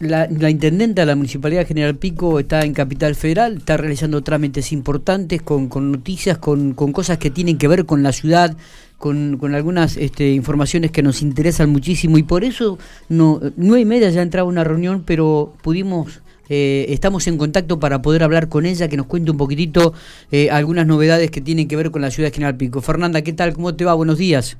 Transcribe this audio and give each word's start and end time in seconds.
la, 0.00 0.28
la, 0.30 0.50
intendenta 0.50 1.02
de 1.02 1.06
la 1.06 1.16
Municipalidad 1.16 1.66
General 1.66 1.96
Pico 1.96 2.38
está 2.38 2.62
en 2.62 2.72
Capital 2.72 3.14
Federal, 3.14 3.58
está 3.58 3.76
realizando 3.76 4.22
trámites 4.22 4.72
importantes 4.72 5.42
con, 5.42 5.68
con 5.68 5.92
noticias, 5.92 6.38
con, 6.38 6.74
con, 6.74 6.92
cosas 6.92 7.18
que 7.18 7.30
tienen 7.30 7.58
que 7.58 7.68
ver 7.68 7.86
con 7.86 8.02
la 8.02 8.12
ciudad, 8.12 8.56
con, 8.98 9.38
con 9.38 9.54
algunas 9.54 9.96
este, 9.96 10.32
informaciones 10.32 10.90
que 10.90 11.02
nos 11.02 11.22
interesan 11.22 11.70
muchísimo 11.70 12.18
y 12.18 12.22
por 12.22 12.44
eso 12.44 12.78
no 13.08 13.40
nueve 13.56 13.82
y 13.82 13.84
media 13.84 14.10
ya 14.10 14.22
entraba 14.22 14.48
una 14.48 14.64
reunión, 14.64 15.02
pero 15.04 15.54
pudimos 15.62 16.20
eh, 16.48 16.86
estamos 16.90 17.26
en 17.26 17.38
contacto 17.38 17.80
para 17.80 18.02
poder 18.02 18.22
hablar 18.22 18.48
con 18.48 18.66
ella, 18.66 18.88
que 18.88 18.96
nos 18.96 19.06
cuente 19.06 19.30
un 19.30 19.36
poquitito 19.36 19.94
eh, 20.30 20.50
algunas 20.50 20.86
novedades 20.86 21.30
que 21.30 21.40
tienen 21.40 21.68
que 21.68 21.76
ver 21.76 21.90
con 21.90 22.02
la 22.02 22.10
ciudad 22.10 22.28
de 22.28 22.34
General 22.34 22.56
Pico. 22.56 22.80
Fernanda, 22.80 23.22
¿qué 23.22 23.32
tal? 23.32 23.52
¿Cómo 23.52 23.74
te 23.74 23.84
va? 23.84 23.94
Buenos 23.94 24.18
días. 24.18 24.56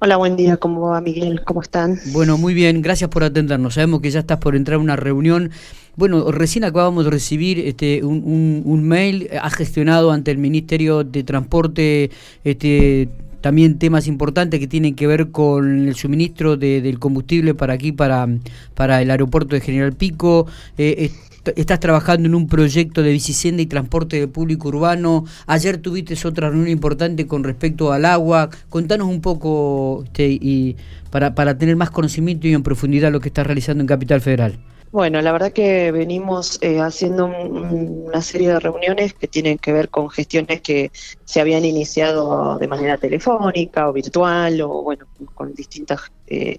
Hola, 0.00 0.16
buen 0.16 0.36
día. 0.36 0.56
¿Cómo 0.56 0.80
va 0.82 1.00
Miguel? 1.00 1.42
¿Cómo 1.44 1.60
están? 1.60 1.98
Bueno, 2.12 2.38
muy 2.38 2.54
bien. 2.54 2.82
Gracias 2.82 3.10
por 3.10 3.24
atendernos. 3.24 3.74
Sabemos 3.74 4.00
que 4.00 4.10
ya 4.10 4.20
estás 4.20 4.38
por 4.38 4.54
entrar 4.54 4.76
a 4.76 4.78
una 4.78 4.96
reunión. 4.96 5.50
Bueno, 5.96 6.30
recién 6.30 6.64
acabamos 6.64 7.04
de 7.04 7.10
recibir 7.10 7.58
este, 7.58 8.04
un, 8.04 8.62
un 8.64 8.84
mail. 8.86 9.28
Ha 9.42 9.50
gestionado 9.50 10.12
ante 10.12 10.30
el 10.30 10.38
Ministerio 10.38 11.02
de 11.02 11.24
Transporte 11.24 12.10
este, 12.44 13.08
también 13.40 13.78
temas 13.78 14.06
importantes 14.06 14.60
que 14.60 14.66
tienen 14.66 14.94
que 14.94 15.06
ver 15.06 15.30
con 15.30 15.88
el 15.88 15.94
suministro 15.94 16.56
de, 16.56 16.80
del 16.80 16.98
combustible 16.98 17.54
para 17.54 17.74
aquí, 17.74 17.92
para, 17.92 18.28
para 18.74 19.00
el 19.02 19.10
aeropuerto 19.10 19.54
de 19.54 19.60
General 19.60 19.92
Pico. 19.92 20.46
Eh, 20.76 21.10
estás 21.56 21.80
trabajando 21.80 22.28
en 22.28 22.34
un 22.34 22.46
proyecto 22.46 23.02
de 23.02 23.12
bicicenda 23.12 23.62
y 23.62 23.66
transporte 23.66 24.18
de 24.18 24.28
público 24.28 24.68
urbano. 24.68 25.24
Ayer 25.46 25.78
tuviste 25.78 26.14
otra 26.26 26.50
reunión 26.50 26.68
importante 26.68 27.26
con 27.26 27.44
respecto 27.44 27.92
al 27.92 28.04
agua. 28.04 28.50
Contanos 28.68 29.08
un 29.08 29.20
poco 29.20 30.02
este, 30.04 30.28
y 30.28 30.76
para, 31.10 31.34
para 31.34 31.56
tener 31.58 31.76
más 31.76 31.90
conocimiento 31.90 32.48
y 32.48 32.54
en 32.54 32.62
profundidad 32.62 33.12
lo 33.12 33.20
que 33.20 33.28
estás 33.28 33.46
realizando 33.46 33.82
en 33.82 33.86
Capital 33.86 34.20
Federal. 34.20 34.58
Bueno, 34.90 35.20
la 35.20 35.32
verdad 35.32 35.52
que 35.52 35.92
venimos 35.92 36.58
eh, 36.62 36.80
haciendo 36.80 37.26
una 37.26 38.22
serie 38.22 38.48
de 38.48 38.60
reuniones 38.60 39.12
que 39.12 39.28
tienen 39.28 39.58
que 39.58 39.72
ver 39.72 39.90
con 39.90 40.08
gestiones 40.08 40.62
que 40.62 40.90
se 41.24 41.40
habían 41.42 41.66
iniciado 41.66 42.58
de 42.58 42.68
manera 42.68 42.96
telefónica 42.96 43.88
o 43.88 43.92
virtual 43.92 44.62
o 44.62 44.82
bueno, 44.82 45.06
con 45.34 45.52
distintas 45.54 46.00
eh, 46.26 46.58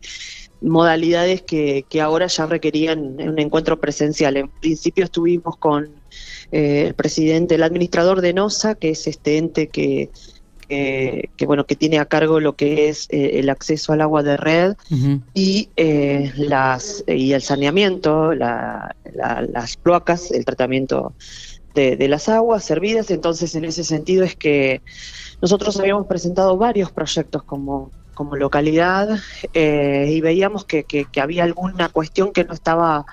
modalidades 0.61 1.41
que, 1.41 1.85
que, 1.89 2.01
ahora 2.01 2.27
ya 2.27 2.45
requerían 2.45 3.19
un 3.19 3.39
encuentro 3.39 3.79
presencial. 3.79 4.37
En 4.37 4.49
principio 4.49 5.05
estuvimos 5.05 5.57
con 5.57 5.89
eh, 6.51 6.85
el 6.87 6.93
presidente, 6.93 7.55
el 7.55 7.63
administrador 7.63 8.21
de 8.21 8.33
NOSA, 8.33 8.75
que 8.75 8.91
es 8.91 9.07
este 9.07 9.37
ente 9.37 9.69
que 9.69 10.11
que, 10.69 11.45
bueno 11.45 11.65
que 11.65 11.75
tiene 11.75 11.99
a 11.99 12.05
cargo 12.05 12.39
lo 12.39 12.55
que 12.55 12.89
es 12.89 13.07
eh, 13.09 13.39
el 13.39 13.49
acceso 13.49 13.91
al 13.91 14.01
agua 14.01 14.21
de 14.23 14.37
red 14.37 14.75
y 15.33 15.69
eh, 15.75 16.31
las 16.37 17.03
y 17.07 17.33
el 17.33 17.41
saneamiento, 17.41 18.33
las 18.33 19.77
cloacas, 19.81 20.31
el 20.31 20.45
tratamiento 20.45 21.13
de, 21.73 22.07
las 22.07 22.29
aguas 22.29 22.63
servidas. 22.63 23.09
Entonces, 23.09 23.55
en 23.55 23.65
ese 23.65 23.83
sentido 23.83 24.23
es 24.23 24.35
que 24.35 24.81
nosotros 25.41 25.79
habíamos 25.79 26.07
presentado 26.07 26.57
varios 26.57 26.91
proyectos 26.91 27.43
como 27.43 27.91
como 28.13 28.35
localidad 28.35 29.17
eh, 29.53 30.07
y 30.09 30.19
veíamos 30.19 30.65
que, 30.65 30.83
que, 30.83 31.21
había 31.21 31.45
alguna 31.45 31.87
cuestión 31.87 32.33
que 32.33 32.43
no 32.43 32.53
estaba 32.53 33.05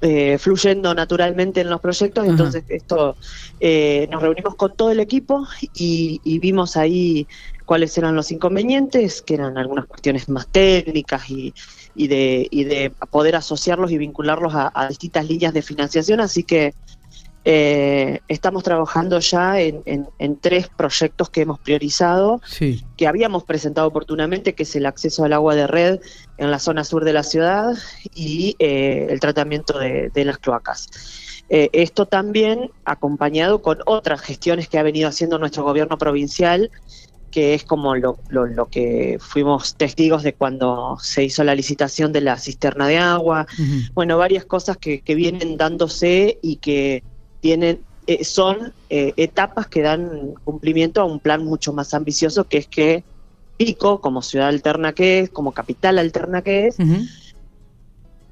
eh, 0.00 0.38
fluyendo 0.38 0.94
naturalmente 0.94 1.60
en 1.60 1.70
los 1.70 1.80
proyectos. 1.80 2.26
Entonces, 2.26 2.64
esto 2.68 3.16
eh, 3.58 4.06
nos 4.10 4.22
reunimos 4.22 4.54
con 4.54 4.74
todo 4.76 4.90
el 4.90 5.00
equipo 5.00 5.46
y, 5.74 6.38
vimos 6.38 6.76
ahí 6.76 7.26
cuáles 7.64 7.98
eran 7.98 8.14
los 8.14 8.30
inconvenientes, 8.30 9.22
que 9.22 9.34
eran 9.34 9.58
algunas 9.58 9.86
cuestiones 9.86 10.28
más 10.28 10.46
técnicas 10.48 11.28
y, 11.28 11.52
de, 11.94 12.46
y 12.50 12.64
de 12.64 12.92
poder 13.10 13.34
asociarlos 13.34 13.90
y 13.90 13.98
vincularlos 13.98 14.54
a, 14.54 14.70
a 14.72 14.88
distintas 14.88 15.28
líneas 15.28 15.52
de 15.52 15.62
financiación. 15.62 16.20
Así 16.20 16.44
que 16.44 16.74
eh, 17.50 18.20
estamos 18.28 18.62
trabajando 18.62 19.20
ya 19.20 19.58
en, 19.58 20.36
tres 20.42 20.68
proyectos 20.68 21.30
que 21.30 21.40
hemos 21.40 21.58
priorizado, 21.58 22.42
que 22.94 23.06
habíamos 23.06 23.44
presentado 23.44 23.88
oportunamente, 23.88 24.54
que 24.54 24.64
es 24.64 24.76
el 24.76 24.84
acceso 24.84 25.24
al 25.24 25.32
agua 25.32 25.54
de 25.54 25.66
red 25.66 25.98
en 26.36 26.50
la 26.50 26.58
zona 26.58 26.84
sur 26.84 27.06
de 27.06 27.14
la 27.14 27.22
ciudad 27.22 27.74
y 28.14 28.54
eh, 28.58 29.06
el 29.08 29.18
tratamiento 29.20 29.78
de, 29.78 30.24
las 30.26 30.36
cloacas. 30.36 30.90
Eh, 31.48 31.70
esto 31.72 32.04
también 32.04 32.70
acompañado 32.84 33.62
con 33.62 33.78
otras 33.86 34.20
gestiones 34.20 34.68
que 34.68 34.78
ha 34.78 34.82
venido 34.82 35.08
haciendo 35.08 35.38
nuestro 35.38 35.64
gobierno 35.64 35.96
provincial, 35.96 36.70
que 37.30 37.54
es 37.54 37.64
como 37.64 37.96
lo, 37.96 38.18
que 38.70 39.16
fuimos 39.20 39.74
testigos 39.74 40.22
de 40.22 40.34
cuando 40.34 40.98
se 41.00 41.24
hizo 41.24 41.42
la 41.44 41.54
licitación 41.54 42.12
de 42.12 42.20
la 42.20 42.36
cisterna 42.36 42.86
de 42.88 42.98
agua, 42.98 43.46
bueno, 43.94 44.18
varias 44.18 44.44
cosas 44.44 44.76
que 44.76 45.14
vienen 45.14 45.56
dándose 45.56 46.38
y 46.42 46.56
que 46.56 47.02
tienen 47.40 47.80
eh, 48.08 48.24
son 48.24 48.72
eh, 48.88 49.12
etapas 49.18 49.66
que 49.66 49.82
dan 49.82 50.34
cumplimiento 50.42 51.02
a 51.02 51.04
un 51.04 51.20
plan 51.20 51.44
mucho 51.44 51.74
más 51.74 51.92
ambicioso 51.92 52.44
que 52.44 52.56
es 52.56 52.66
que 52.66 53.04
Pico, 53.58 54.00
como 54.00 54.22
ciudad 54.22 54.48
alterna 54.48 54.94
que 54.94 55.18
es, 55.18 55.30
como 55.30 55.52
capital 55.52 55.98
alterna 55.98 56.40
que 56.40 56.68
es, 56.68 56.76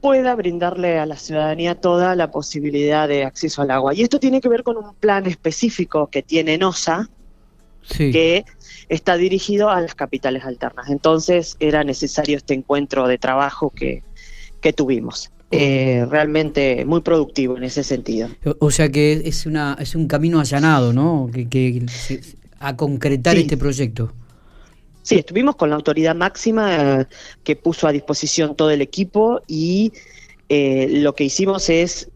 pueda 0.00 0.34
brindarle 0.34 0.99
a 0.99 1.05
la 1.05 1.16
ciudadanía 1.16 1.75
toda 1.75 2.15
la 2.15 2.31
posibilidad 2.31 3.06
de 3.06 3.25
acceso 3.25 3.61
al 3.61 3.71
agua. 3.71 3.93
Y 3.93 4.03
esto 4.03 4.19
tiene 4.19 4.41
que 4.41 4.49
ver 4.49 4.62
con 4.62 4.78
un 4.78 4.95
plan 4.95 5.27
específico 5.27 6.06
que 6.06 6.22
tiene 6.22 6.56
NOSA, 6.56 7.11
que 7.89 8.45
está 8.89 9.16
dirigido 9.16 9.69
a 9.69 9.81
las 9.81 9.95
capitales 9.95 10.45
alternas. 10.45 10.89
Entonces 10.89 11.56
era 11.61 11.84
necesario 11.84 12.37
este 12.39 12.55
encuentro 12.55 13.09
de 13.09 13.19
trabajo 13.19 13.71
que, 13.71 14.03
que 14.62 14.72
tuvimos. 14.72 15.31
Eh, 15.53 16.05
realmente 16.11 16.84
muy 16.84 17.03
productivo 17.03 17.57
en 17.57 17.62
ese 17.62 17.84
sentido. 17.84 18.29
O, 18.59 18.73
sea 18.73 18.89
que 18.89 19.23
es 19.25 19.47
una 19.47 19.77
es 19.79 19.95
un 19.95 20.09
camino 20.09 20.41
allanado, 20.41 20.93
¿no? 20.93 21.31
Que, 21.33 21.87
a 22.59 22.77
concretar 22.77 23.37
este 23.37 23.57
proyecto. 23.57 24.12
Sí, 25.03 25.15
estuvimos 25.15 25.55
con 25.55 25.71
la 25.71 25.77
autoridad 25.77 26.17
máxima 26.17 27.01
eh, 27.03 27.07
que 27.45 27.55
puso 27.55 27.87
a 27.87 27.93
disposición 27.93 28.57
todo 28.57 28.73
el 28.73 28.83
equipo 28.83 29.41
y 29.47 29.93
eh, 30.49 30.89
lo 30.91 31.15
que 31.15 31.25
hicimos 31.25 31.71
es 31.71 32.11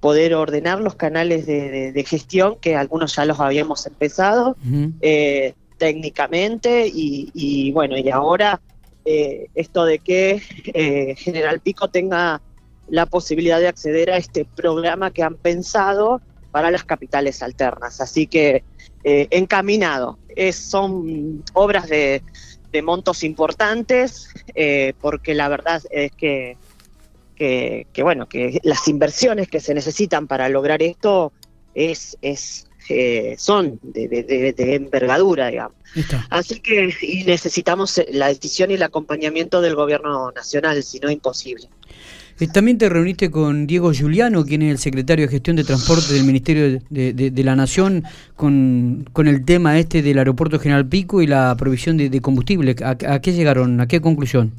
poder 0.00 0.34
ordenar 0.34 0.80
los 0.80 0.94
canales 0.94 1.46
de, 1.46 2.04
gestión, 2.06 2.56
que 2.60 2.76
algunos 2.76 3.16
ya 3.16 3.24
los 3.24 3.40
habíamos 3.40 3.86
empezado 3.86 4.58
técnicamente 5.78 6.86
y, 6.86 7.30
y, 7.32 7.72
bueno, 7.72 7.96
y 7.96 8.10
ahora 8.10 8.60
esto 9.06 9.86
de 9.86 10.00
que 10.00 11.14
General 11.16 11.60
Pico 11.60 11.88
tenga 11.88 12.42
la 12.88 13.06
posibilidad 13.06 13.60
de 13.60 13.68
acceder 13.68 14.10
a 14.10 14.16
este 14.16 14.44
programa 14.44 15.10
que 15.10 15.22
han 15.22 15.36
pensado 15.36 16.20
para 16.50 16.70
las 16.70 16.84
capitales 16.84 17.42
alternas. 17.42 18.00
Así 18.00 18.26
que 18.26 18.62
eh, 19.02 19.28
encaminado. 19.30 20.18
Es, 20.34 20.56
son 20.56 21.44
obras 21.52 21.88
de, 21.88 22.22
montos 22.82 23.22
importantes, 23.22 24.28
eh, 24.56 24.94
porque 25.00 25.32
la 25.34 25.48
verdad 25.48 25.80
es 25.90 26.10
que, 26.10 26.56
que, 27.36 27.86
bueno, 28.02 28.28
que 28.28 28.58
las 28.64 28.88
inversiones 28.88 29.46
que 29.48 29.60
se 29.60 29.74
necesitan 29.74 30.26
para 30.26 30.48
lograr 30.48 30.82
esto 30.82 31.32
es, 31.74 32.18
es 32.20 32.66
eh, 32.88 33.36
son 33.38 33.78
de, 33.82 34.08
de, 34.08 34.74
envergadura, 34.74 35.48
digamos. 35.48 35.76
Así 36.30 36.60
que 36.60 36.92
y 37.00 37.24
necesitamos 37.24 38.00
la 38.10 38.28
decisión 38.28 38.70
y 38.70 38.74
el 38.74 38.82
acompañamiento 38.82 39.60
del 39.60 39.74
gobierno 39.74 40.32
nacional, 40.32 40.82
si 40.82 40.98
no 40.98 41.10
imposible. 41.10 41.68
Eh, 42.40 42.48
también 42.48 42.78
te 42.78 42.88
reuniste 42.88 43.30
con 43.30 43.66
Diego 43.66 43.92
Giuliano, 43.92 44.44
quien 44.44 44.62
es 44.62 44.70
el 44.72 44.78
secretario 44.78 45.26
de 45.26 45.30
Gestión 45.30 45.54
de 45.54 45.62
Transporte 45.62 46.12
del 46.14 46.24
Ministerio 46.24 46.80
de, 46.90 47.44
la 47.44 47.54
Nación, 47.54 48.04
con, 48.34 49.06
el 49.16 49.44
tema 49.44 49.78
este 49.78 50.02
del 50.02 50.18
Aeropuerto 50.18 50.58
General 50.58 50.86
Pico 50.86 51.22
y 51.22 51.28
la 51.28 51.54
provisión 51.56 51.96
de, 51.96 52.20
combustible. 52.20 52.74
¿A, 52.82 53.20
qué 53.20 53.32
llegaron? 53.32 53.80
¿A 53.80 53.86
qué 53.86 54.00
conclusión? 54.00 54.52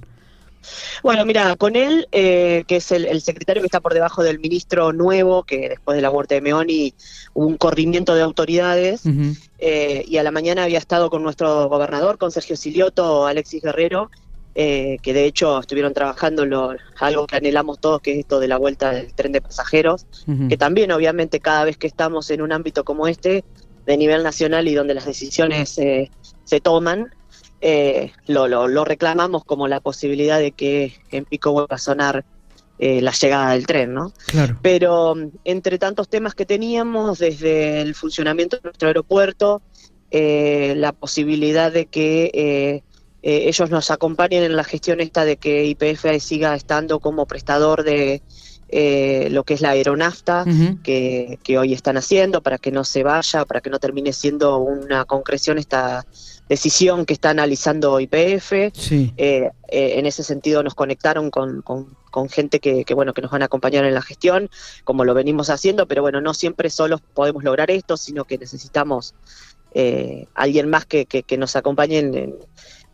Bueno, 1.03 1.25
mira, 1.25 1.55
con 1.57 1.75
él, 1.75 2.07
eh, 2.11 2.63
que 2.67 2.77
es 2.77 2.91
el, 2.91 3.21
secretario 3.21 3.61
que 3.61 3.67
está 3.67 3.81
por 3.81 3.93
debajo 3.93 4.23
del 4.23 4.39
ministro 4.39 4.93
nuevo, 4.93 5.43
que 5.43 5.69
después 5.69 5.95
de 5.95 6.01
la 6.01 6.09
muerte 6.09 6.35
de 6.35 6.41
Meoni 6.41 6.93
hubo 7.33 7.45
un 7.45 7.57
corrimiento 7.57 8.15
de 8.15 8.21
autoridades, 8.21 9.01
eh, 9.59 10.03
y 10.07 10.17
a 10.17 10.23
la 10.23 10.31
mañana 10.31 10.63
había 10.63 10.79
estado 10.79 11.09
con 11.09 11.23
nuestro 11.23 11.67
gobernador, 11.69 12.17
con 12.17 12.31
Sergio 12.31 12.55
Silioto, 12.55 13.27
Alexis 13.27 13.61
Guerrero, 13.61 14.09
eh, 14.57 14.99
que 15.01 15.13
de 15.13 15.25
hecho 15.25 15.59
estuvieron 15.59 15.93
trabajando 15.93 16.45
lo, 16.45 16.73
algo 17.01 17.27
que 17.27 17.35
anhelamos 17.35 17.77
todos, 17.81 17.99
que 17.99 18.13
es 18.13 18.19
esto 18.19 18.39
de 18.39 18.47
la 18.47 18.57
vuelta 18.57 18.91
del 18.91 19.13
tren 19.13 19.33
de 19.33 19.41
pasajeros, 19.41 20.07
que 20.47 20.55
también 20.55 20.93
obviamente 20.93 21.41
cada 21.41 21.65
vez 21.65 21.75
que 21.75 21.87
estamos 21.87 22.29
en 22.29 22.41
un 22.41 22.53
ámbito 22.53 22.85
como 22.85 23.05
este, 23.09 23.43
de 23.85 23.97
nivel 23.97 24.23
nacional 24.23 24.69
y 24.69 24.73
donde 24.73 24.93
las 24.93 25.05
decisiones 25.05 25.77
eh, 25.77 26.09
se 26.45 26.61
toman, 26.61 27.13
eh, 27.59 28.13
lo, 28.27 28.47
lo, 28.47 28.85
reclamamos 28.85 29.43
como 29.43 29.67
la 29.67 29.81
posibilidad 29.81 30.39
de 30.39 30.53
que 30.53 30.93
en 31.11 31.25
Pico 31.25 31.51
vuelva 31.51 31.75
a 31.75 31.77
sonar 31.77 32.23
la 32.79 33.11
llegada 33.11 33.51
del 33.51 33.67
tren, 33.67 33.93
¿no? 33.93 34.13
Pero 34.61 35.15
entre 35.43 35.77
tantos 35.79 36.07
temas 36.07 36.33
que 36.33 36.45
teníamos, 36.45 37.19
desde 37.19 37.81
el 37.81 37.93
funcionamiento 37.93 38.55
de 38.55 38.63
nuestro 38.63 38.87
aeropuerto, 38.87 39.61
la 40.11 40.93
posibilidad 40.93 41.73
de 41.73 41.87
que 41.87 42.83
ellos 43.27 43.71
nos 43.71 43.89
acompañen 43.89 44.43
en 44.43 44.55
la 44.55 44.63
gestión 44.63 45.01
esta 45.01 45.25
de 45.25 45.37
que 45.37 45.65
IPF 45.65 46.05
siga 46.19 46.55
estando 46.55 46.99
como 46.99 47.25
prestador 47.25 47.83
de 47.83 48.21
lo 49.31 49.43
que 49.43 49.53
es 49.55 49.61
la 49.61 49.71
aeronafta 49.71 50.45
que, 50.83 51.39
que, 51.43 51.57
hoy 51.57 51.73
están 51.73 51.97
haciendo 51.97 52.41
para 52.41 52.57
que 52.57 52.71
no 52.71 52.83
se 52.83 53.03
vaya, 53.03 53.45
para 53.45 53.61
que 53.61 53.69
no 53.69 53.79
termine 53.79 54.13
siendo 54.13 54.59
una 54.59 55.05
concreción 55.05 55.57
esta 55.57 56.05
decisión 56.47 57.05
que 57.05 57.13
está 57.13 57.31
analizando 57.31 57.99
IPF. 57.99 58.53
Eh, 58.53 58.71
eh, 59.17 59.51
en 59.67 60.05
ese 60.05 60.23
sentido 60.23 60.63
nos 60.63 60.75
conectaron 60.75 61.31
con, 61.31 61.61
con, 61.61 62.29
gente 62.29 62.59
que, 62.59 62.85
bueno 62.93 63.13
que 63.13 63.21
nos 63.21 63.31
van 63.31 63.41
a 63.41 63.45
acompañar 63.45 63.83
en 63.85 63.93
la 63.93 64.01
gestión, 64.01 64.49
como 64.83 65.03
lo 65.03 65.13
venimos 65.13 65.49
haciendo, 65.49 65.87
pero 65.87 66.01
bueno, 66.01 66.21
no 66.21 66.33
siempre 66.33 66.69
solos 66.69 67.01
podemos 67.13 67.43
lograr 67.43 67.69
esto, 67.71 67.97
sino 67.97 68.23
que 68.23 68.37
necesitamos 68.37 69.13
eh, 69.73 70.27
alguien 70.33 70.69
más 70.69 70.85
que, 70.85 71.05
que, 71.05 71.37
nos 71.37 71.57
acompañe 71.57 71.99
en, 71.99 72.35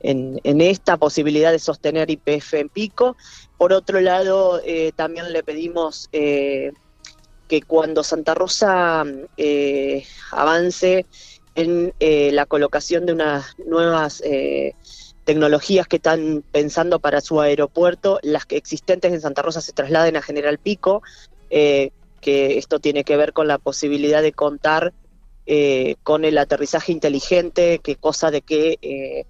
en, 0.04 0.62
esta 0.62 0.98
posibilidad 0.98 1.52
de 1.52 1.60
sostener 1.60 2.10
IPF 2.10 2.56
en 2.56 2.70
pico. 2.70 3.18
Por 3.58 3.74
otro 3.74 4.02
lado, 4.02 4.62
también 4.96 5.32
le 5.32 5.44
pedimos 5.44 6.10
que 6.12 6.74
cuando 7.68 8.04
Santa 8.04 8.34
Rosa 8.34 9.06
avance 10.32 11.06
en 11.56 11.94
eh, 12.00 12.32
la 12.32 12.46
colocación 12.46 13.06
de 13.06 13.14
unas 13.14 13.58
nuevas 13.66 14.22
eh, 14.26 14.74
tecnologías 15.26 15.88
que 15.88 15.98
están 15.98 16.44
pensando 16.52 17.00
para 17.00 17.22
su 17.22 17.42
aeropuerto, 17.42 18.20
las 18.24 18.46
que 18.46 18.58
existentes 18.58 19.14
en 19.14 19.22
Santa 19.22 19.42
Rosa 19.42 19.62
se 19.62 19.74
trasladen 19.74 20.16
a 20.16 20.22
General 20.22 20.58
Pico, 20.58 21.04
eh, 21.50 21.92
que 22.22 22.58
esto 22.58 22.80
tiene 22.80 23.04
que 23.04 23.18
ver 23.18 23.34
con 23.34 23.48
la 23.48 23.58
posibilidad 23.58 24.22
de 24.22 24.34
contar 24.34 24.94
con 26.04 26.24
el 26.24 26.38
aterrizaje 26.38 26.94
inteligente, 26.94 27.80
que 27.80 27.98
cosa 27.98 28.32
de 28.32 28.42
que 28.42 29.26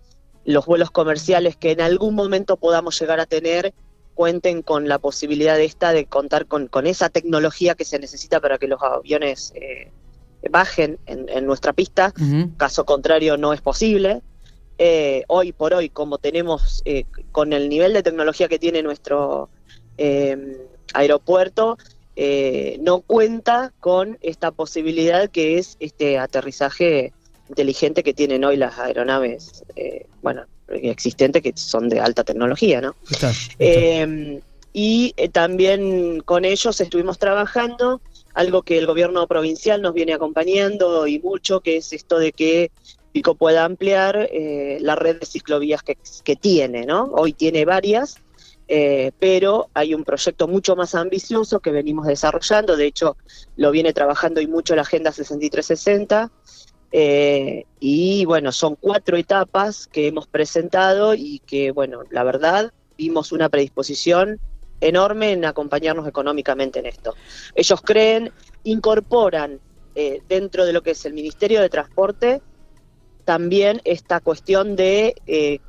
los 0.46 0.66
vuelos 0.66 0.92
comerciales 0.92 1.56
que 1.56 1.72
en 1.72 1.82
algún 1.82 2.16
momento 2.16 2.58
podamos 2.58 3.00
llegar 3.00 3.20
a 3.20 3.26
tener 3.26 3.74
cuenten 4.16 4.62
con 4.62 4.88
la 4.88 5.00
posibilidad 5.00 5.56
de 5.56 5.66
esta 5.66 5.94
de 5.94 6.06
contar 6.06 6.46
con, 6.46 6.68
con 6.68 6.86
esa 6.86 7.10
tecnología 7.10 7.76
que 7.76 7.86
se 7.86 7.98
necesita 8.00 8.40
para 8.40 8.58
que 8.58 8.68
los 8.68 8.82
aviones 8.82 9.54
bajen 10.50 10.98
en, 11.06 11.46
nuestra 11.46 11.74
pista, 11.74 12.14
caso 12.58 12.86
contrario 12.86 13.38
no 13.38 13.54
es 13.54 13.62
posible. 13.62 14.22
Eh, 14.78 15.24
hoy 15.28 15.52
por 15.52 15.74
hoy, 15.74 15.90
como 15.90 16.18
tenemos 16.18 16.82
eh, 16.86 17.06
con 17.32 17.54
el 17.54 17.70
nivel 17.70 17.94
de 17.94 18.02
tecnología 18.02 18.48
que 18.48 18.58
tiene 18.58 18.82
nuestro 18.82 19.50
eh, 19.98 20.68
aeropuerto, 20.94 21.78
no 22.80 23.02
cuenta 23.02 23.74
con 23.80 24.18
esta 24.22 24.52
posibilidad 24.52 25.30
que 25.30 25.58
es 25.58 25.78
este 25.80 26.20
aterrizaje 26.20 27.14
inteligente 27.52 28.04
que 28.04 28.14
tienen 28.14 28.44
hoy 28.44 28.58
las 28.58 28.80
aeronaves, 28.80 29.64
bueno, 30.22 30.46
existentes 30.70 31.42
que 31.42 31.54
son 31.56 31.90
de 31.90 32.00
alta 32.00 32.24
tecnología, 32.24 32.82
¿no? 32.82 32.96
y 34.74 35.14
también 35.34 36.22
con 36.22 36.46
ellos 36.46 36.80
estuvimos 36.80 37.18
trabajando 37.20 38.02
algo 38.34 38.64
que 38.64 38.78
el 38.78 38.86
gobierno 38.86 39.28
provincial 39.28 39.82
nos 39.82 39.94
viene 39.94 40.14
acompañando 40.14 41.08
y 41.08 41.20
mucho, 41.20 41.60
que 41.60 41.78
es 41.78 41.94
esto 41.94 42.20
de 42.20 42.32
que 42.32 42.72
Pico 43.12 43.36
pueda 43.36 43.66
ampliar 43.66 44.30
eh, 44.32 44.78
la 44.82 44.96
red 44.96 45.20
de 45.20 45.26
ciclovías 45.26 45.84
que, 45.84 45.98
que, 46.24 46.36
tiene, 46.36 46.86
¿no? 46.86 47.12
Hoy 47.12 47.34
tiene 47.34 47.66
varias, 47.66 48.16
eh, 48.68 49.12
pero 49.20 49.70
hay 49.74 49.94
un 49.94 50.06
proyecto 50.06 50.48
mucho 50.48 50.78
más 50.78 50.96
ambicioso 50.96 51.60
que 51.60 51.72
venimos 51.72 52.08
desarrollando, 52.08 52.78
de 52.78 52.86
hecho 52.86 53.18
lo 53.58 53.72
viene 53.72 53.92
trabajando 53.92 54.40
y 54.40 54.48
mucho 54.48 54.76
la 54.76 54.84
Agenda 54.84 55.12
6360, 55.12 56.32
eh, 56.92 57.66
y 57.80 58.26
bueno, 58.26 58.52
son 58.52 58.76
cuatro 58.76 59.18
etapas 59.18 59.88
que 59.88 60.08
hemos 60.08 60.28
presentado 60.28 61.14
y 61.14 61.40
que, 61.40 61.72
bueno, 61.72 62.04
la 62.10 62.24
verdad, 62.24 62.72
vimos 62.98 63.32
una 63.32 63.50
predisposición 63.50 64.40
enorme 64.82 65.32
en 65.32 65.46
acompañarnos 65.46 66.08
económicamente 66.08 66.80
en 66.80 66.88
esto. 66.88 67.16
Ellos 67.56 67.82
creen, 67.82 68.32
incorporan 68.64 69.60
eh, 69.96 70.22
dentro 70.28 70.66
de 70.66 70.74
lo 70.74 70.82
que 70.82 70.92
es 70.92 71.06
el 71.06 71.14
Ministerio 71.14 71.62
de 71.62 71.70
Transporte 71.70 72.42
también 73.26 73.82
esta 73.84 74.20
cuestión 74.20 74.76
de, 74.76 75.16
eh, 75.28 75.60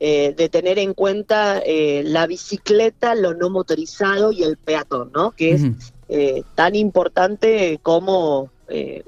eh, 0.00 0.34
de 0.36 0.48
tener 0.48 0.78
en 0.78 0.94
cuenta 0.94 1.62
la 1.66 2.26
bicicleta, 2.26 3.14
lo 3.14 3.34
no 3.34 3.50
motorizado 3.50 4.32
y 4.32 4.42
el 4.42 4.56
peatón, 4.56 5.12
¿no? 5.12 5.32
que 5.32 5.52
es 5.52 5.62
tan 6.54 6.74
importante 6.74 7.78
como 7.82 8.50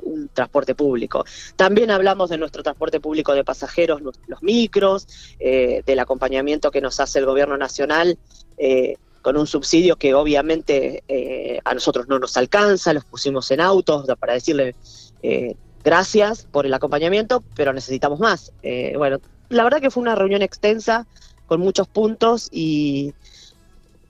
un 0.03 0.29
transporte 0.33 0.75
público. 0.75 1.25
También 1.57 1.91
hablamos 1.91 2.31
de 2.31 2.39
nuestro 2.39 2.63
transporte 2.63 3.01
público 3.01 3.33
de 3.35 3.45
pasajeros, 3.45 4.01
los 4.01 4.43
micros, 4.43 5.09
del 5.39 5.99
acompañamiento 5.99 6.71
que 6.71 6.81
nos 6.81 7.01
hace 7.01 7.19
el 7.19 7.27
gobierno 7.27 7.57
nacional 7.57 8.19
con 9.27 9.37
un 9.37 9.49
subsidio 9.49 9.97
que 9.97 10.15
obviamente 10.15 11.03
eh, 11.09 11.59
a 11.65 11.75
nosotros 11.75 12.07
no 12.07 12.21
nos 12.21 12.37
alcanza, 12.37 12.93
los 12.93 13.05
pusimos 13.05 13.51
en 13.51 13.61
autos 13.61 14.07
para 14.21 14.35
decirle 14.35 14.77
eh, 15.21 15.57
gracias 15.83 16.47
por 16.53 16.65
el 16.65 16.73
acompañamiento, 16.73 17.43
pero 17.57 17.73
necesitamos 17.73 18.21
más. 18.21 18.53
Eh, 18.63 18.95
bueno, 18.97 19.19
la 19.49 19.65
verdad 19.65 19.81
que 19.81 19.91
fue 19.91 20.01
una 20.01 20.15
reunión 20.15 20.43
extensa 20.43 21.09
con 21.49 21.61
muchos 21.61 21.89
puntos 21.89 22.49
y, 22.53 23.15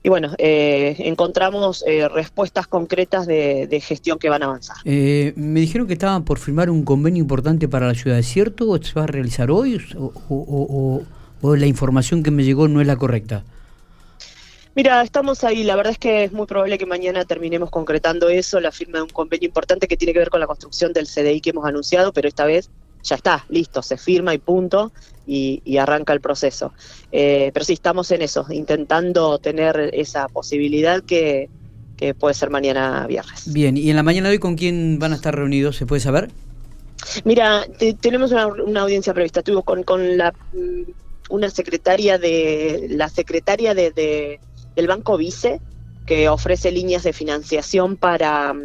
y 0.07 0.09
bueno, 0.09 0.31
encontramos 0.37 1.83
respuestas 2.13 2.65
concretas 2.65 3.27
de, 3.27 3.81
gestión 3.83 4.17
que 4.17 4.29
van 4.29 4.41
a 4.41 4.45
avanzar. 4.45 4.77
me 4.85 5.59
dijeron 5.59 5.85
que 5.85 5.93
estaban 5.93 6.23
por 6.23 6.39
firmar 6.39 6.69
un 6.69 6.85
convenio 6.85 7.19
importante 7.19 7.67
para 7.67 7.87
la 7.87 7.93
ciudad, 7.93 8.17
¿es 8.17 8.27
cierto? 8.27 8.69
¿O 8.69 8.81
¿Se 8.81 8.93
va 8.93 9.03
a 9.03 9.07
realizar 9.07 9.51
hoy 9.51 9.81
o, 9.97 11.03
o 11.41 11.55
la 11.57 11.65
información 11.65 12.23
que 12.23 12.31
me 12.31 12.45
llegó 12.45 12.69
no 12.69 12.79
es 12.79 12.87
la 12.87 12.95
correcta? 12.95 13.43
Mira, 14.77 15.01
estamos 15.01 15.43
ahí. 15.43 15.65
La 15.65 15.75
verdad 15.75 15.91
es 15.91 15.97
que 15.97 16.23
es 16.23 16.31
muy 16.31 16.45
probable 16.45 16.77
que 16.77 16.85
mañana 16.85 17.25
terminemos 17.25 17.69
concretando 17.69 18.29
eso, 18.29 18.61
la 18.61 18.71
firma 18.71 18.99
de 18.99 19.03
un 19.03 19.09
convenio 19.09 19.47
importante 19.47 19.89
que 19.89 19.97
tiene 19.97 20.13
que 20.13 20.19
ver 20.19 20.29
con 20.29 20.39
la 20.39 20.47
construcción 20.47 20.93
del 20.93 21.07
CDI 21.07 21.41
que 21.41 21.49
hemos 21.49 21.65
anunciado, 21.65 22.13
pero 22.13 22.29
esta 22.29 22.45
vez 22.45 22.69
ya 23.07 23.15
está, 23.15 23.45
listo, 23.49 23.81
se 23.81 23.97
firma 23.97 24.33
y 24.33 24.37
punto, 24.37 24.91
y, 25.25 25.77
arranca 25.77 26.13
el 26.13 26.21
proceso. 26.21 26.73
Eh, 27.11 27.51
pero 27.53 27.65
sí, 27.65 27.73
estamos 27.73 28.11
en 28.11 28.21
eso, 28.21 28.45
intentando 28.49 29.39
tener 29.39 29.91
esa 29.93 30.27
posibilidad 30.27 31.03
que, 31.03 31.49
puede 32.19 32.35
ser 32.35 32.51
mañana 32.51 33.07
viernes. 33.07 33.51
Bien, 33.51 33.75
¿y 33.75 33.89
en 33.89 33.95
la 33.95 34.03
mañana 34.03 34.29
de 34.29 34.35
hoy 34.35 34.39
con 34.39 34.55
quién 34.55 34.99
van 34.99 35.13
a 35.13 35.15
estar 35.15 35.35
reunidos? 35.35 35.77
¿Se 35.77 35.87
puede 35.87 35.99
saber? 35.99 36.29
Mira, 37.23 37.65
tenemos 38.01 38.31
una, 38.31 38.81
audiencia 38.81 39.15
prevista. 39.15 39.39
Estuvo 39.39 39.63
con, 39.63 39.81
con 39.81 40.15
la 40.15 40.31
mm, 40.31 40.91
una 41.29 41.49
secretaria 41.49 42.19
de 42.19 42.85
la 42.91 43.09
secretaria 43.09 43.73
de 43.73 44.39
del 44.77 44.87
Banco 44.87 45.17
Vice, 45.17 45.59
que 46.05 46.29
ofrece 46.29 46.71
líneas 46.71 47.03
de 47.03 47.11
financiación 47.11 47.97
para, 47.97 48.53
mm, 48.53 48.61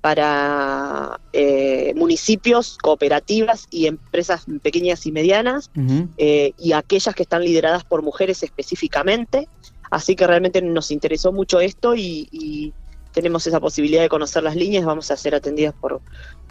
para 0.00 1.20
eh, 1.32 1.92
municipios, 1.96 2.78
cooperativas 2.78 3.66
y 3.70 3.86
empresas 3.86 4.46
pequeñas 4.62 5.06
y 5.06 5.12
medianas, 5.12 5.70
eh, 6.16 6.52
y 6.58 6.72
aquellas 6.72 7.14
que 7.14 7.24
están 7.24 7.42
lideradas 7.42 7.84
por 7.84 8.02
mujeres 8.02 8.42
específicamente. 8.42 9.48
Así 9.90 10.14
que 10.14 10.26
realmente 10.26 10.62
nos 10.62 10.90
interesó 10.90 11.32
mucho 11.32 11.60
esto 11.60 11.94
y, 11.96 12.72
tenemos 13.12 13.44
esa 13.48 13.58
posibilidad 13.58 14.02
de 14.02 14.08
conocer 14.08 14.44
las 14.44 14.54
líneas. 14.54 14.84
Vamos 14.84 15.10
a 15.10 15.16
ser 15.16 15.34
atendidas 15.34 15.74
por, 15.74 16.00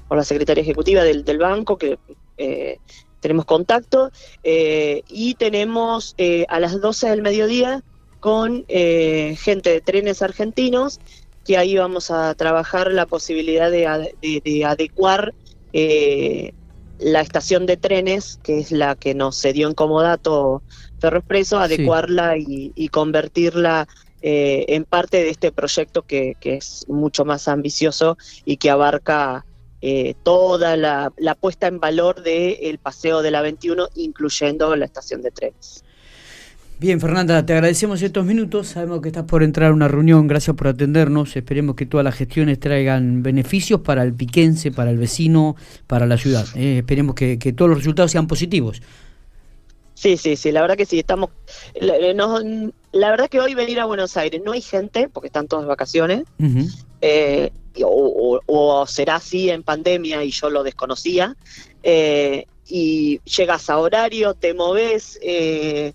por 0.08 0.18
la 0.18 0.24
secretaria 0.26 0.62
ejecutiva 0.62 1.04
del, 1.04 1.24
del 1.24 1.38
banco, 1.38 1.78
que 1.78 1.98
eh, 2.38 2.80
tenemos 3.22 3.46
contacto. 3.46 4.12
y 4.44 5.36
tenemos 5.36 6.16
a 6.50 6.60
las 6.60 6.82
12 6.82 7.10
del 7.10 7.22
mediodía 7.22 7.84
con 8.20 8.66
eh, 8.68 9.38
gente 9.40 9.70
de 9.70 9.82
trenes 9.82 10.22
argentinos, 10.22 11.00
que 11.48 11.58
ahí 11.58 11.78
vamos 11.78 12.12
a 12.12 12.36
trabajar 12.36 12.92
la 12.92 13.06
posibilidad 13.06 13.72
de, 13.72 13.88
adecuar 14.66 15.34
eh, 15.72 16.52
la 17.00 17.22
estación 17.22 17.66
de 17.66 17.78
trenes, 17.78 18.38
que 18.44 18.60
es 18.60 18.74
la 18.74 18.96
que 18.96 19.16
nos 19.16 19.42
dio 19.42 19.70
en 19.70 19.74
comodato 19.74 20.62
Ferroexpreso, 21.00 21.58
adecuarla 21.58 22.36
y, 22.38 22.90
convertirla 22.90 23.88
eh, 24.22 24.66
en 24.68 24.84
parte 24.84 25.24
de 25.24 25.30
este 25.30 25.54
proyecto 25.54 26.02
que, 26.02 26.36
es 26.42 26.86
mucho 26.90 27.24
más 27.24 27.48
ambicioso 27.48 28.18
y 28.44 28.58
que 28.58 28.70
abarca 28.70 29.46
toda 30.24 30.76
la, 30.76 31.14
puesta 31.40 31.68
en 31.68 31.80
valor 31.80 32.24
del 32.24 32.78
paseo 32.78 33.22
de 33.22 33.32
la 33.32 33.42
21, 33.42 33.88
incluyendo 33.96 34.76
la 34.76 34.84
estación 34.84 35.22
de 35.22 35.32
trenes. 35.32 35.86
Bien, 36.80 37.02
Fernanda, 37.02 37.44
te 37.44 37.54
agradecemos 37.54 38.04
estos 38.04 38.24
minutos. 38.24 38.68
Sabemos 38.68 39.02
que 39.02 39.08
estás 39.08 39.24
por 39.24 39.42
entrar 39.42 39.72
a 39.72 39.74
una 39.74 39.88
reunión. 39.88 40.28
Gracias 40.28 40.56
por 40.56 40.68
atendernos. 40.68 41.36
Esperemos 41.36 41.76
que 41.76 41.88
todas 41.88 42.04
las 42.04 42.14
gestiones 42.14 42.60
traigan 42.60 43.24
beneficios 43.24 43.82
para 43.82 44.04
el 44.04 44.14
piquense, 44.14 44.72
para 44.72 44.92
el 44.92 44.98
vecino, 44.98 45.56
para 45.88 46.06
la 46.06 46.18
ciudad. 46.18 46.46
Eh, 46.56 46.80
esperemos 46.80 47.16
que, 47.16 47.38
todos 47.58 47.70
los 47.70 47.80
resultados 47.80 48.12
sean 48.12 48.28
positivos. 48.28 48.84
Sí, 49.96 50.18
sí, 50.18 50.36
sí, 50.36 50.52
la 50.52 50.62
verdad 50.62 50.78
que 50.78 50.86
sí, 50.86 51.00
estamos... 51.00 51.32
La, 51.82 51.96
eh, 51.96 52.14
verdad 52.94 53.28
que 53.28 53.40
hoy 53.40 53.56
venir 53.56 53.80
a 53.80 53.86
Buenos 53.86 54.16
Aires 54.16 54.40
no 54.46 54.52
hay 54.52 54.62
gente, 54.62 55.10
porque 55.10 55.28
están 55.28 55.48
todas 55.48 55.66
de 55.66 55.70
vacaciones, 55.70 56.26
eh, 57.02 57.50
o, 57.84 58.86
será 58.88 59.16
así 59.16 59.50
en 59.50 59.64
pandemia 59.64 60.24
y 60.24 60.30
yo 60.30 60.52
lo 60.52 60.62
desconocía, 60.62 61.36
y 62.70 63.20
llegas 63.22 63.70
a 63.70 63.80
horario, 63.80 64.36
te 64.36 64.54
moves, 64.54 65.18
eh, 65.24 65.94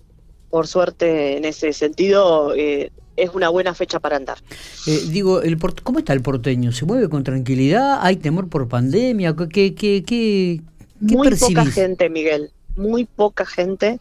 por 0.53 0.67
suerte 0.67 1.35
en 1.35 1.45
ese 1.45 1.73
sentido 1.73 2.53
eh, 2.53 2.91
es 3.15 3.31
una 3.33 3.49
buena 3.49 3.73
fecha 3.73 3.99
para 3.99 4.17
andar. 4.17 4.37
Eh, 4.85 4.99
digo, 5.09 5.41
el 5.41 5.57
¿cómo 5.57 5.97
está 5.97 6.13
el 6.13 6.21
porteño? 6.21 6.71
¿Se 6.71 6.85
mueve 6.85 7.09
con 7.09 7.23
tranquilidad? 7.23 7.97
¿Hay 8.01 8.17
temor 8.17 8.49
por 8.49 8.67
pandemia? 8.67 9.35
¿Qué, 9.35 9.73
qué, 9.73 10.03
qué, 10.05 10.61
muy 10.99 11.31
poca 11.31 11.65
gente, 11.65 12.07
Miguel, 12.07 12.51
muy 12.75 13.05
poca 13.05 13.47
gente. 13.47 13.99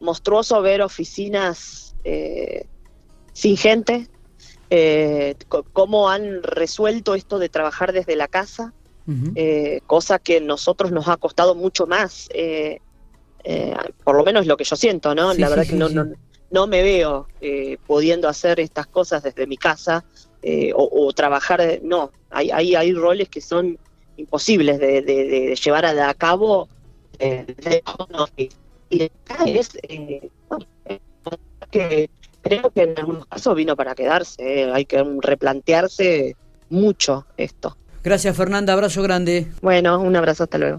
monstruoso 0.00 0.62
ver 0.62 0.80
oficinas 0.80 1.94
sin 3.34 3.58
gente, 3.58 4.08
cómo 5.74 6.08
han 6.08 6.42
resuelto 6.42 7.14
esto 7.14 7.38
de 7.38 7.50
trabajar 7.50 7.92
desde 7.92 8.16
la 8.16 8.26
casa 8.26 8.72
eh, 9.34 9.80
cosa 9.86 10.18
que 10.18 10.40
nosotros 10.40 10.92
nos 10.92 11.08
ha 11.08 11.16
costado 11.16 11.54
mucho 11.54 11.86
más, 11.86 12.28
eh, 12.32 12.80
eh, 13.44 13.74
por 14.04 14.16
lo 14.16 14.24
menos 14.24 14.46
lo 14.46 14.56
que 14.56 14.64
yo 14.64 14.76
siento, 14.76 15.14
¿no? 15.14 15.32
la 15.34 15.48
verdad 15.48 15.66
que 15.66 15.76
no, 15.76 15.88
no, 15.88 16.66
me 16.66 16.82
veo 16.82 17.28
pudiendo 17.86 18.28
hacer 18.28 18.60
estas 18.60 18.86
cosas 18.86 19.22
desde 19.22 19.46
mi 19.46 19.56
casa 19.56 20.04
o, 20.74 21.12
trabajar, 21.12 21.80
no, 21.82 22.10
hay, 22.30 22.50
hay, 22.50 22.74
hay 22.74 22.92
roles 22.92 23.28
que 23.28 23.40
son 23.40 23.78
imposibles 24.16 24.78
de, 24.78 25.56
llevar 25.62 25.86
a, 25.86 26.14
cabo 26.14 26.68
y 28.90 29.04
acá 29.04 29.44
es 29.46 29.70
que 31.70 32.10
creo 32.42 32.70
que 32.70 32.82
en 32.82 32.98
algunos 32.98 33.26
casos 33.26 33.54
vino 33.54 33.76
para 33.76 33.94
quedarse, 33.94 34.70
hay 34.72 34.84
que 34.84 35.04
replantearse 35.20 36.36
mucho 36.68 37.26
esto. 37.36 37.76
Gracias 38.02 38.36
Fernanda, 38.36 38.72
abrazo 38.72 39.02
grande. 39.02 39.46
Bueno, 39.60 40.00
un 40.00 40.16
abrazo, 40.16 40.44
hasta 40.44 40.58
luego. 40.58 40.78